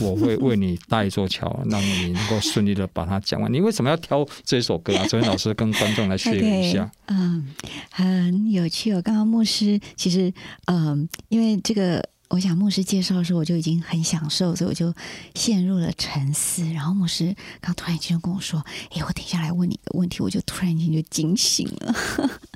[0.00, 3.52] 我会为你搭一座桥，让你能够顺利的把它讲完。
[3.52, 5.06] 你为什么要挑这首歌啊？
[5.08, 6.84] 哲文老师跟观众来确认一下。
[6.84, 7.54] Okay, 嗯，
[7.90, 9.02] 很有趣哦。
[9.02, 10.32] 刚刚牧师其实，
[10.66, 14.94] 嗯，因为这个，我想牧师介绍的时候，我就已经很享受，所以我就
[15.34, 16.64] 陷入了沉思。
[16.72, 18.64] 然后牧师刚突然间跟我说
[18.94, 21.94] ：“哎，我等一下来问你一个问题。”我就突然间就惊醒了。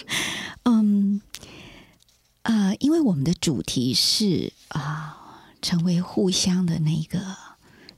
[0.65, 1.21] 嗯，
[2.43, 5.17] 啊、呃，因为我们的主题是啊。
[5.61, 7.37] 成为互相的那个、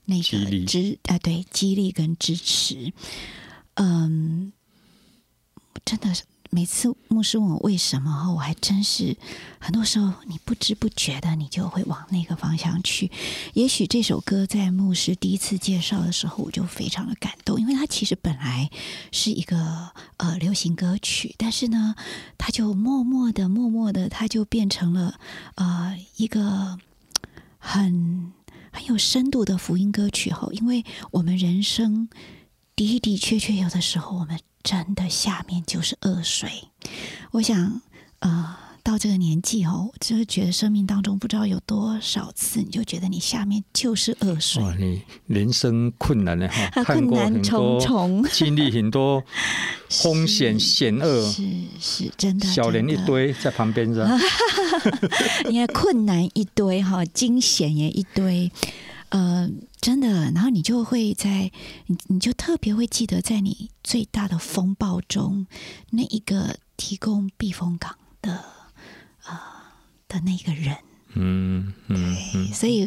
[0.05, 2.93] 那个支啊，对，激励跟支持。
[3.75, 4.53] 嗯，
[5.85, 9.17] 真的是每次牧师问我为什么，我还真是
[9.59, 13.11] 很多时候你不知不觉的，你就会往那个方向去。
[13.55, 18.69] 也许这首歌在牧师第一次介绍的时候，我就非常的感动，因为它其实本来
[19.13, 21.95] 是一个呃流行歌曲，但是呢，
[22.37, 25.21] 它就默默的、默默的，它就变成了
[25.55, 26.79] 呃一个。
[27.61, 28.33] 很
[28.73, 32.09] 很有深度的福音歌曲后，因为我们人生
[32.75, 36.69] 的的确确有的时候，我们真的下面就是恶水。
[37.33, 37.81] 我想，
[38.21, 44.62] 呃，到这个年纪哦，就是觉得生命当中不知道有多少次，你就觉得你下面就是恶水。
[44.62, 49.22] 哇，你人生困难的哈， 困难重重， 经历很多
[49.89, 51.43] 风险险恶，是
[51.78, 54.18] 是真的，小人一堆在旁边是吧？
[55.49, 58.51] 你看困难一堆哈，惊险也一堆，
[59.11, 59.49] 呃，
[59.81, 61.51] 真的，然后你就会在
[61.87, 65.47] 你，你就特别会记得，在你最大的风暴中，
[65.91, 68.43] 那一个提供避风港的，呃
[70.11, 70.77] 的那个人，
[71.15, 72.87] 嗯嗯，对，所以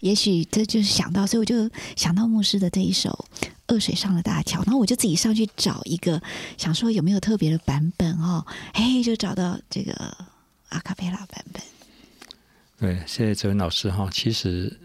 [0.00, 3.08] 也许这就是想到，所以我就想到牧师的这一首
[3.68, 6.20] 《恶水上的大桥》，然后我就自己上去找一个，
[6.58, 8.44] 想说有没有特别的版本哦，
[8.74, 9.94] 哎，就找到这个。
[10.70, 11.62] 阿卡贝拉版本，
[12.80, 14.08] 对，谢谢哲文老师哈。
[14.10, 14.76] 其实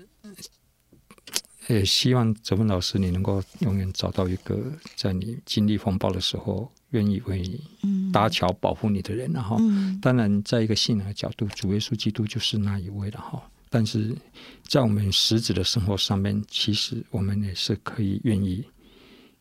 [1.67, 9.31] 也希望哲文老师你能够永远找到一个在你经历风暴的时候愿意为你搭桥保护你的人。
[9.31, 9.57] 然后，
[10.01, 13.41] 当然，在一个信仰的角度，主耶稣基督就是那一位了哈。
[13.69, 14.15] 但是
[14.63, 18.63] 在我们实质的生活上面，其实我们也是可以愿意。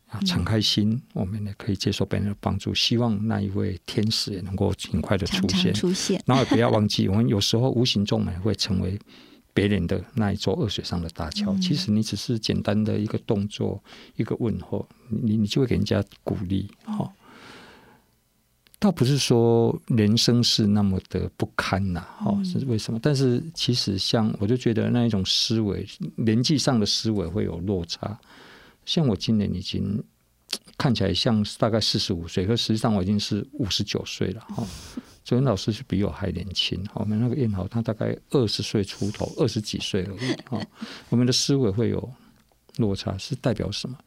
[0.08, 2.74] 啊，敞开心，嗯、我们也可以接受别人的帮助。
[2.74, 5.50] 希望那一位天使也能够尽快的出现。
[5.50, 8.98] 常常出现，然后也不要忘记，我们有时候无形中也会成为
[9.52, 11.52] 别人的那一座恶水上的大桥。
[11.52, 13.84] 嗯、其实你只是简单的一个动作，
[14.16, 16.70] 一个问候，你你就会给人家鼓励。
[16.86, 17.12] 哈、哦，
[18.80, 23.00] 倒不是说人生是那么的不堪呐，哦，是为什么？
[23.02, 28.16] 但是其实像我就觉得那一种思维，年纪上的思维会有落差。
[28.86, 30.00] 像我今年已经
[30.76, 34.40] 看起来像大概四十五岁，可实际上我已经是五十九岁了。
[34.42, 34.64] 哈，
[35.24, 36.80] 昨天老师是比我还年轻。
[36.94, 40.32] 我们那个燕豪他大概二十岁出头，二十几岁而已。
[40.48, 40.64] 哈，
[41.10, 42.08] 我们的思维会有
[42.76, 43.98] 落差，是代表什么？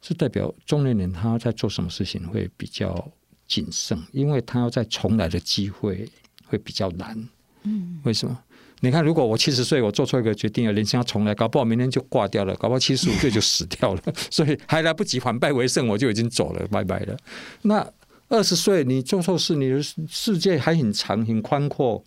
[0.00, 3.10] 是代表中年人他在做什么事情会比较。
[3.52, 6.08] 谨慎，因为他要再重来的机会
[6.46, 7.28] 会比较难。
[7.64, 8.38] 嗯，为什么？
[8.80, 17.14] 你看，如果我七十岁，我做错一个决定，人生要重来，搞不好明天就挂掉了，搞不好七十五岁就死掉了， 所以还来不及反败为胜，我就已经走了，拜拜了。
[17.60, 17.86] 那
[18.28, 22.02] 二十岁你做错事，你的世界还很长很宽阔，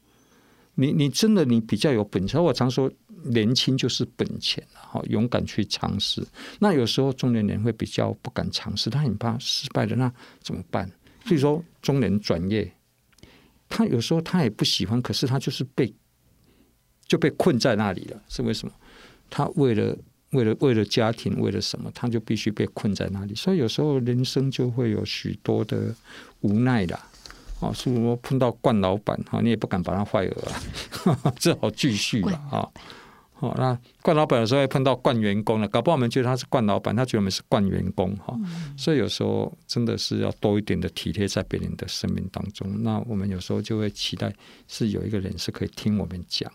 [0.73, 2.43] 你你真的你比较有本钱。
[2.43, 2.91] 我常说，
[3.23, 6.25] 年轻就是本钱，好勇敢去尝试。
[6.59, 10.89] 那有时候中年人会比较不敢尝试，他很怕失败的，那怎么办？
[11.25, 12.71] 所以说，中年转业，
[13.67, 15.93] 他有时候他也不喜欢，可是他就是被
[17.07, 18.21] 就被困在那里了。
[18.29, 18.73] 是为什么？
[19.29, 19.97] 他为了
[20.31, 23.33] 为了为了家庭，为了什么，他就必须被困在那里。
[23.33, 25.93] 所以有时候人生就会有许多的
[26.41, 26.97] 无奈的。
[27.61, 30.51] 哦，是说碰到惯老板哈，你也不敢把他坏了，
[31.39, 32.69] 只好继续了啊。
[33.37, 38.33] 好，那惯老板有时候会碰到惯员工了，搞不好我们觉得他是惯老板，他觉得我们是惯员工哈。
[38.77, 42.81] 所以有时候真的是要多一点的体贴在别人的生命当中。
[42.81, 44.33] 那我们有时候就会期待
[44.69, 46.49] 是有一个人是可以听我们讲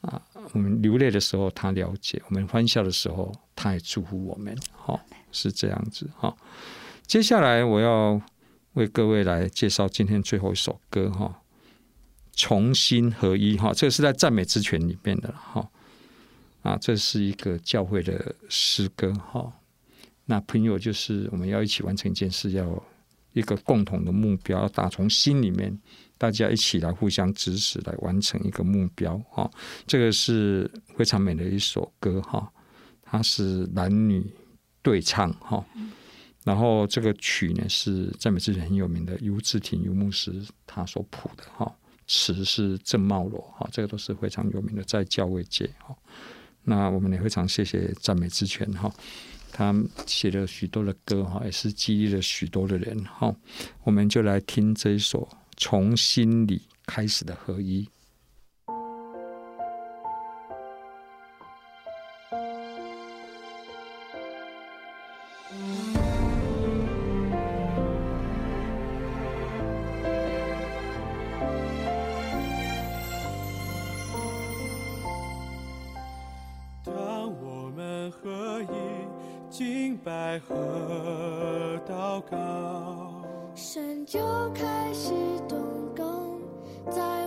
[0.00, 0.20] 啊，
[0.52, 4.56] 我们流泪的时候他了解，我们欢笑的时候他也祝福我们。
[4.72, 4.98] 哈，
[5.30, 6.34] 是这样子哈。
[7.06, 8.18] 接下来我要
[8.72, 11.42] 为各位来介绍今天最后一首歌哈，
[12.34, 15.68] 重新合一哈，这个是在赞美之泉里面的哈。
[16.62, 19.52] 啊，这是一个教会的诗歌哈。
[20.24, 22.82] 那朋友就是我们要一起完成一件事，要
[23.32, 25.76] 一个共同的目标，要打从心里面，
[26.16, 29.50] 大家一起来互相支持，来完成一个目标哈。
[29.86, 32.50] 这个是非常美的一首歌哈，
[33.02, 34.24] 它是男女
[34.82, 35.64] 对唱哈。
[36.44, 41.72] 然后这个曲呢是赞美之泉很有名的尤志廷尤牧师他所谱的哈，
[42.06, 45.96] 词是郑茂罗哈，这个都是非常有名的在教会界哈。
[46.64, 48.92] 那我们也非常谢谢赞美之泉哈，
[49.50, 49.74] 他
[50.06, 53.34] 写了许多的歌哈，也是激励了许多的人哈。
[53.84, 57.88] 我们就来听这一首从心里开始的合一。
[84.12, 85.10] 就开始
[85.48, 85.58] 动
[85.96, 86.38] 工
[86.90, 87.21] 在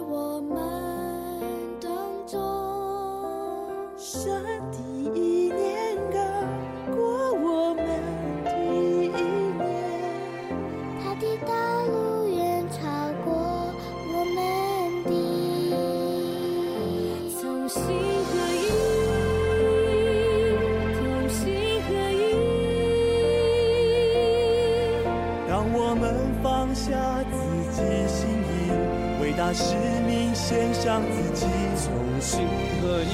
[29.56, 29.74] 使
[30.06, 31.46] 命献上自己，
[31.86, 32.46] 同心
[32.82, 33.10] 合一，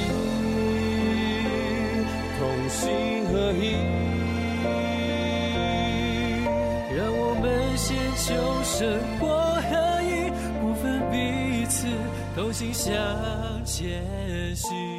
[2.40, 2.82] 同心
[3.32, 3.76] 合一，
[6.98, 7.46] 让我们
[7.78, 8.34] 先求
[8.64, 9.22] 生活
[9.70, 11.86] 合一，不分彼此，
[12.36, 12.92] 同心向
[13.64, 14.04] 前
[14.56, 14.91] 行。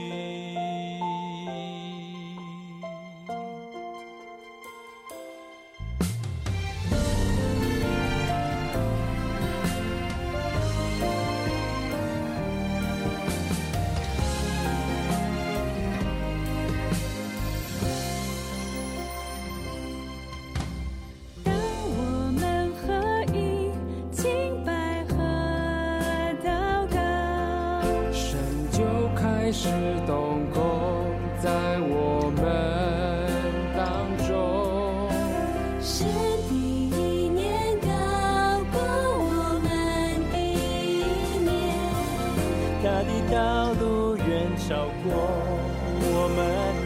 [45.14, 46.40] 我们，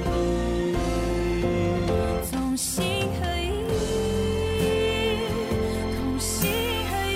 [0.05, 0.75] 你，
[2.33, 2.83] 同心
[3.19, 3.45] 合意，
[5.97, 6.35] 同心
[6.91, 7.15] 合意，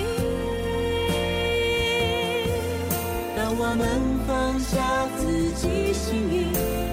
[3.35, 3.81] 让我们
[4.27, 4.71] 放下
[5.17, 5.19] 自
[5.53, 6.35] 己心运，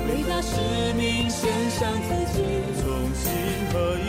[0.09, 0.51] 为他使
[0.95, 1.41] 命献
[1.71, 2.37] 上自己，
[2.83, 3.25] 同心
[3.73, 4.07] 合意，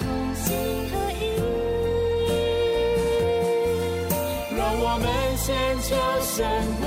[0.00, 0.04] 同
[0.34, 0.44] 心
[0.90, 1.22] 合意，
[4.56, 5.04] 让我们
[5.36, 5.44] 牵
[5.80, 5.88] 牵
[6.22, 6.85] 手。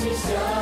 [0.00, 0.59] 是想。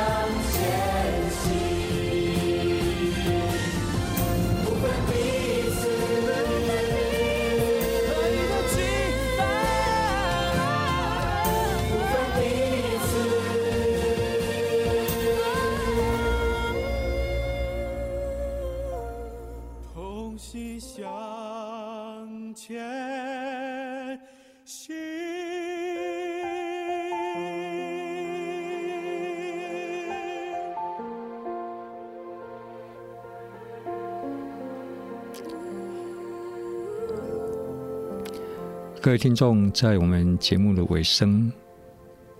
[39.01, 41.49] 各位听众，在我们节目的尾声，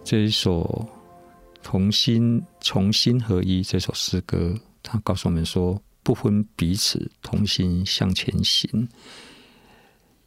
[0.04, 0.90] 这一首
[1.64, 4.54] 《同心同心合一》这首诗歌，
[4.84, 8.90] 它告诉我们说：不分彼此，同心向前行。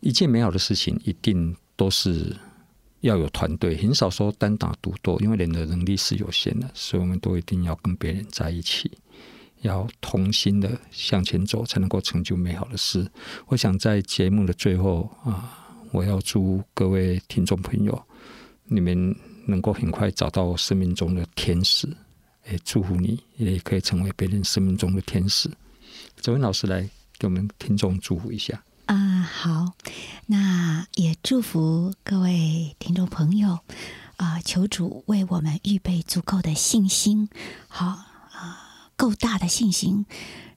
[0.00, 2.34] 一件美好的事情，一定都是
[3.00, 8.90] 要有团队，很少说单打独斗，因为人的能力是有限的，所以我们都一定要跟别人在一起，
[9.60, 13.06] 要同心的向前走，才能够成就美好的事。
[13.48, 15.58] 我想在节目的最后啊。
[15.92, 18.02] 我要祝各位听众朋友，
[18.64, 19.14] 你们
[19.46, 21.86] 能够很快找到生命中的天使，
[22.50, 25.50] 也祝福你，也可以成为别人生命中的天使。
[26.16, 26.88] 哲文老师来
[27.18, 28.62] 给我们听众祝福一下。
[28.86, 29.74] 啊、好，
[30.26, 33.58] 那也祝福各位听众朋友，
[34.16, 37.28] 啊、求主为我们预备足够的信心，
[37.68, 40.06] 好啊、够大的信心。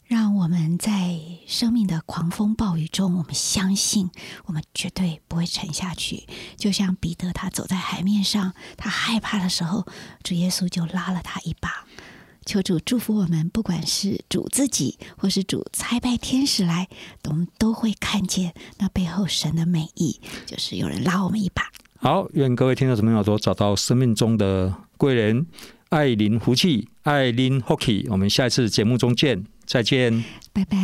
[0.07, 4.11] 让我们在生命的狂风暴雨中，我们相信，
[4.45, 6.27] 我们绝对不会沉下去。
[6.55, 9.87] 就像彼得，他走在海面上，他害怕的时候，
[10.21, 11.85] 主耶稣就拉了他一把。
[12.45, 16.87] 求主祝福我们，不管是主自己，或是主差派天使来，
[17.23, 21.63] 我们都会看见那背后神的美意，就是有人拉我们一把。
[21.95, 25.47] 好，愿各位听众朋友都找到生命中的贵人，
[25.89, 28.05] 爱邻福气，爱邻福气。
[28.11, 29.43] 我们下一次节目中见。
[29.65, 30.75] 再见，拜拜。